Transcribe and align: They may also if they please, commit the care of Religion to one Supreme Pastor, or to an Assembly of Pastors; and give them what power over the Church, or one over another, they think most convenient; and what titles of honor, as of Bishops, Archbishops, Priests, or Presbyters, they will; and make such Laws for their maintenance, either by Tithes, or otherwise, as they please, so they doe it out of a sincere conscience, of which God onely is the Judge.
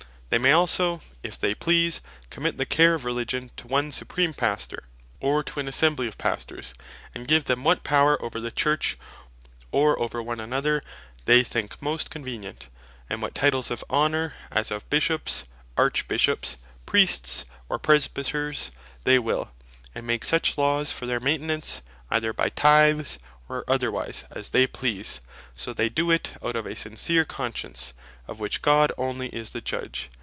They 0.31 0.37
may 0.37 0.53
also 0.53 1.01
if 1.23 1.37
they 1.37 1.53
please, 1.53 1.99
commit 2.29 2.55
the 2.55 2.65
care 2.65 2.93
of 2.93 3.03
Religion 3.03 3.51
to 3.57 3.67
one 3.67 3.91
Supreme 3.91 4.33
Pastor, 4.33 4.85
or 5.19 5.43
to 5.43 5.59
an 5.59 5.67
Assembly 5.67 6.07
of 6.07 6.17
Pastors; 6.17 6.73
and 7.13 7.27
give 7.27 7.43
them 7.43 7.65
what 7.65 7.83
power 7.83 8.17
over 8.23 8.39
the 8.39 8.49
Church, 8.49 8.97
or 9.73 9.97
one 9.97 10.01
over 10.01 10.41
another, 10.41 10.83
they 11.25 11.43
think 11.43 11.81
most 11.81 12.09
convenient; 12.09 12.69
and 13.09 13.21
what 13.21 13.35
titles 13.35 13.69
of 13.69 13.83
honor, 13.89 14.33
as 14.49 14.71
of 14.71 14.89
Bishops, 14.89 15.49
Archbishops, 15.75 16.55
Priests, 16.85 17.43
or 17.67 17.77
Presbyters, 17.77 18.71
they 19.03 19.19
will; 19.19 19.51
and 19.93 20.07
make 20.07 20.23
such 20.23 20.57
Laws 20.57 20.93
for 20.93 21.05
their 21.05 21.19
maintenance, 21.19 21.81
either 22.09 22.31
by 22.31 22.47
Tithes, 22.51 23.19
or 23.49 23.65
otherwise, 23.67 24.23
as 24.31 24.51
they 24.51 24.65
please, 24.65 25.19
so 25.57 25.73
they 25.73 25.89
doe 25.89 26.09
it 26.09 26.31
out 26.41 26.55
of 26.55 26.65
a 26.65 26.73
sincere 26.73 27.25
conscience, 27.25 27.93
of 28.29 28.39
which 28.39 28.61
God 28.61 28.93
onely 28.97 29.27
is 29.35 29.49
the 29.49 29.59
Judge. 29.59 30.09